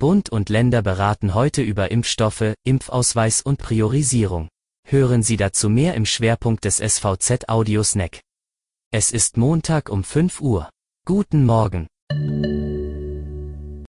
Bund 0.00 0.30
und 0.30 0.48
Länder 0.48 0.80
beraten 0.80 1.34
heute 1.34 1.60
über 1.60 1.90
Impfstoffe, 1.90 2.54
Impfausweis 2.64 3.42
und 3.42 3.58
Priorisierung. 3.58 4.48
Hören 4.88 5.22
Sie 5.22 5.36
dazu 5.36 5.68
mehr 5.68 5.92
im 5.94 6.06
Schwerpunkt 6.06 6.64
des 6.64 6.78
SVZ 6.78 7.50
Audio 7.50 7.82
Snack. 7.82 8.20
Es 8.90 9.10
ist 9.10 9.36
Montag 9.36 9.90
um 9.90 10.02
5 10.02 10.40
Uhr. 10.40 10.70
Guten 11.04 11.44
Morgen. 11.44 11.86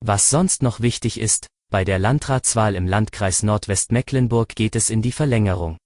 Was 0.04 0.30
sonst 0.30 0.62
noch 0.62 0.82
wichtig 0.82 1.18
ist, 1.18 1.48
bei 1.72 1.86
der 1.86 1.98
Landratswahl 1.98 2.76
im 2.76 2.88
Landkreis 2.88 3.42
Nordwestmecklenburg 3.42 4.50
geht 4.54 4.76
es 4.76 4.90
in 4.90 5.02
die 5.02 5.14
Verlängerung. 5.14 5.78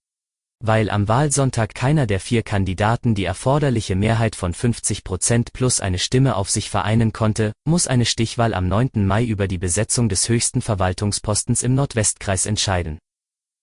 Weil 0.64 0.90
am 0.90 1.08
Wahlsonntag 1.08 1.76
keiner 1.76 2.08
der 2.08 2.20
vier 2.20 2.42
Kandidaten 2.42 3.14
die 3.14 3.26
erforderliche 3.26 3.96
Mehrheit 3.96 4.36
von 4.36 4.54
50 4.54 5.04
Prozent 5.04 5.54
plus 5.54 5.80
eine 5.80 6.00
Stimme 6.00 6.36
auf 6.36 6.50
sich 6.50 6.70
vereinen 6.70 7.14
konnte, 7.14 7.52
muss 7.66 7.88
eine 7.88 8.05
Stichwahl 8.05 8.54
am 8.54 8.68
9. 8.68 9.05
Mai 9.05 9.26
über 9.26 9.48
die 9.48 9.58
Besetzung 9.58 10.10
des 10.10 10.30
höchsten 10.30 10.62
Verwaltungspostens 10.62 11.62
im 11.62 11.76
Nordwestkreis 11.76 12.46
entscheiden. 12.46 12.99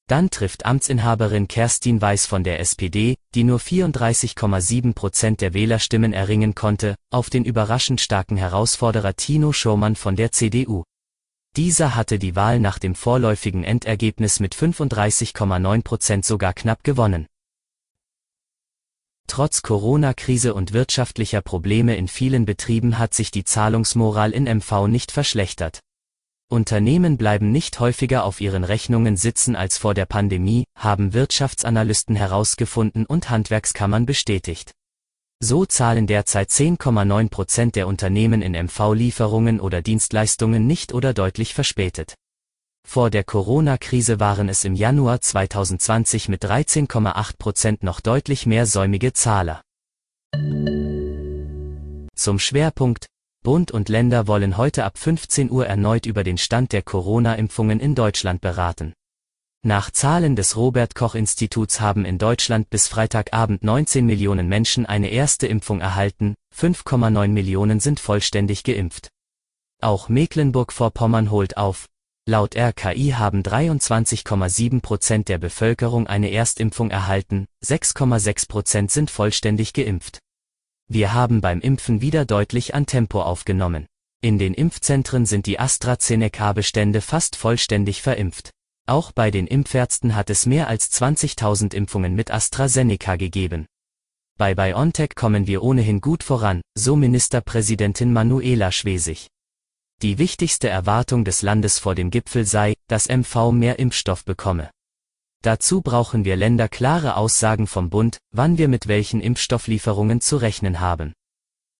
Dann 0.08 0.30
trifft 0.30 0.66
Amtsinhaberin 0.66 1.48
Kerstin 1.48 2.02
Weiß 2.02 2.26
von 2.26 2.44
der 2.44 2.60
SPD, 2.60 3.14
die 3.34 3.44
nur 3.44 3.58
34,7 3.58 4.92
Prozent 4.94 5.40
der 5.40 5.54
Wählerstimmen 5.54 6.12
erringen 6.12 6.54
konnte, 6.54 6.96
auf 7.10 7.30
den 7.30 7.44
überraschend 7.44 8.00
starken 8.00 8.36
Herausforderer 8.36 9.14
Tino 9.14 9.52
Schurmann 9.52 9.96
von 9.96 10.16
der 10.16 10.32
CDU. 10.32 10.84
Dieser 11.56 11.94
hatte 11.94 12.18
die 12.18 12.34
Wahl 12.34 12.60
nach 12.60 12.78
dem 12.78 12.94
vorläufigen 12.94 13.62
Endergebnis 13.62 14.40
mit 14.40 14.54
35,9 14.54 15.82
Prozent 15.82 16.24
sogar 16.24 16.54
knapp 16.54 16.82
gewonnen. 16.82 17.26
Trotz 19.26 19.60
Corona-Krise 19.60 20.54
und 20.54 20.72
wirtschaftlicher 20.72 21.42
Probleme 21.42 21.96
in 21.96 22.08
vielen 22.08 22.46
Betrieben 22.46 22.98
hat 22.98 23.12
sich 23.12 23.30
die 23.30 23.44
Zahlungsmoral 23.44 24.32
in 24.32 24.44
MV 24.44 24.88
nicht 24.88 25.12
verschlechtert. 25.12 25.80
Unternehmen 26.48 27.18
bleiben 27.18 27.52
nicht 27.52 27.80
häufiger 27.80 28.24
auf 28.24 28.40
ihren 28.40 28.64
Rechnungen 28.64 29.16
sitzen 29.16 29.54
als 29.54 29.76
vor 29.76 29.92
der 29.92 30.06
Pandemie, 30.06 30.64
haben 30.74 31.12
Wirtschaftsanalysten 31.12 32.16
herausgefunden 32.16 33.04
und 33.04 33.28
Handwerkskammern 33.28 34.06
bestätigt. 34.06 34.72
So 35.44 35.66
zahlen 35.66 36.06
derzeit 36.06 36.50
10,9 36.50 37.28
Prozent 37.28 37.74
der 37.74 37.88
Unternehmen 37.88 38.42
in 38.42 38.54
MV-Lieferungen 38.54 39.58
oder 39.58 39.82
Dienstleistungen 39.82 40.68
nicht 40.68 40.94
oder 40.94 41.12
deutlich 41.14 41.52
verspätet. 41.52 42.14
Vor 42.88 43.10
der 43.10 43.24
Corona-Krise 43.24 44.20
waren 44.20 44.48
es 44.48 44.62
im 44.64 44.76
Januar 44.76 45.20
2020 45.20 46.28
mit 46.28 46.44
13,8 46.44 47.38
Prozent 47.38 47.82
noch 47.82 48.00
deutlich 48.00 48.46
mehr 48.46 48.66
säumige 48.66 49.14
Zahler. 49.14 49.62
Zum 52.14 52.38
Schwerpunkt, 52.38 53.06
Bund 53.42 53.72
und 53.72 53.88
Länder 53.88 54.28
wollen 54.28 54.56
heute 54.56 54.84
ab 54.84 54.96
15 54.96 55.50
Uhr 55.50 55.66
erneut 55.66 56.06
über 56.06 56.22
den 56.22 56.38
Stand 56.38 56.72
der 56.72 56.82
Corona-Impfungen 56.82 57.80
in 57.80 57.96
Deutschland 57.96 58.42
beraten. 58.42 58.92
Nach 59.64 59.92
Zahlen 59.92 60.34
des 60.34 60.56
Robert 60.56 60.96
Koch 60.96 61.14
Instituts 61.14 61.80
haben 61.80 62.04
in 62.04 62.18
Deutschland 62.18 62.68
bis 62.68 62.88
Freitagabend 62.88 63.62
19 63.62 64.04
Millionen 64.04 64.48
Menschen 64.48 64.86
eine 64.86 65.10
erste 65.10 65.46
Impfung 65.46 65.80
erhalten, 65.80 66.34
5,9 66.52 67.28
Millionen 67.28 67.78
sind 67.78 68.00
vollständig 68.00 68.64
geimpft. 68.64 69.06
Auch 69.80 70.08
Mecklenburg-Vorpommern 70.08 71.30
holt 71.30 71.56
auf. 71.56 71.86
Laut 72.26 72.56
RKI 72.56 73.14
haben 73.16 73.44
23,7 73.44 74.80
Prozent 74.80 75.28
der 75.28 75.38
Bevölkerung 75.38 76.08
eine 76.08 76.32
Erstimpfung 76.32 76.90
erhalten, 76.90 77.46
6,6 77.64 78.48
Prozent 78.48 78.90
sind 78.90 79.12
vollständig 79.12 79.74
geimpft. 79.74 80.18
Wir 80.88 81.14
haben 81.14 81.40
beim 81.40 81.60
Impfen 81.60 82.00
wieder 82.00 82.24
deutlich 82.24 82.74
an 82.74 82.86
Tempo 82.86 83.22
aufgenommen. 83.22 83.86
In 84.22 84.40
den 84.40 84.54
Impfzentren 84.54 85.24
sind 85.24 85.46
die 85.46 85.60
AstraZeneca-Bestände 85.60 87.00
fast 87.00 87.36
vollständig 87.36 88.02
verimpft. 88.02 88.50
Auch 88.86 89.12
bei 89.12 89.30
den 89.30 89.46
Impfärzten 89.46 90.16
hat 90.16 90.28
es 90.28 90.44
mehr 90.44 90.66
als 90.68 90.90
20.000 90.92 91.74
Impfungen 91.74 92.14
mit 92.14 92.30
AstraZeneca 92.30 93.16
gegeben. 93.16 93.66
Bei 94.38 94.54
BioNTech 94.54 95.14
kommen 95.14 95.46
wir 95.46 95.62
ohnehin 95.62 96.00
gut 96.00 96.24
voran, 96.24 96.62
so 96.74 96.96
Ministerpräsidentin 96.96 98.12
Manuela 98.12 98.72
Schwesig. 98.72 99.28
Die 100.02 100.18
wichtigste 100.18 100.68
Erwartung 100.68 101.24
des 101.24 101.42
Landes 101.42 101.78
vor 101.78 101.94
dem 101.94 102.10
Gipfel 102.10 102.44
sei, 102.44 102.74
dass 102.88 103.08
MV 103.08 103.52
mehr 103.52 103.78
Impfstoff 103.78 104.24
bekomme. 104.24 104.70
Dazu 105.42 105.80
brauchen 105.80 106.24
wir 106.24 106.34
Länder 106.34 106.68
klare 106.68 107.16
Aussagen 107.16 107.68
vom 107.68 107.88
Bund, 107.88 108.18
wann 108.32 108.58
wir 108.58 108.66
mit 108.66 108.88
welchen 108.88 109.20
Impfstofflieferungen 109.20 110.20
zu 110.20 110.38
rechnen 110.38 110.80
haben. 110.80 111.12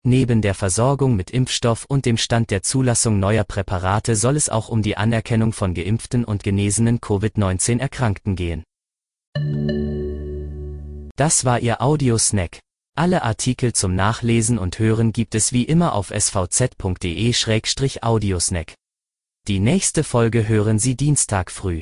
Neben 0.04 0.42
der 0.42 0.54
Versorgung 0.54 1.14
mit 1.14 1.30
Impfstoff 1.30 1.84
und 1.84 2.06
dem 2.06 2.16
Stand 2.16 2.50
der 2.50 2.64
Zulassung 2.64 3.20
neuer 3.20 3.44
Präparate 3.44 4.16
soll 4.16 4.36
es 4.36 4.48
auch 4.48 4.68
um 4.68 4.82
die 4.82 4.96
Anerkennung 4.96 5.52
von 5.52 5.74
geimpften 5.74 6.24
und 6.24 6.42
genesenen 6.42 7.00
Covid-19-Erkrankten 7.00 8.34
gehen. 8.34 8.64
Das 11.14 11.44
war 11.44 11.60
Ihr 11.60 11.80
Audiosnack. 11.80 12.58
Alle 12.96 13.22
Artikel 13.22 13.74
zum 13.74 13.94
Nachlesen 13.94 14.58
und 14.58 14.80
Hören 14.80 15.12
gibt 15.12 15.36
es 15.36 15.52
wie 15.52 15.62
immer 15.62 15.92
auf 15.92 16.10
svz.de-audiosnack. 16.10 18.74
Die 19.46 19.60
nächste 19.60 20.02
Folge 20.02 20.48
hören 20.48 20.80
Sie 20.80 20.96
Dienstag 20.96 21.52
früh. 21.52 21.80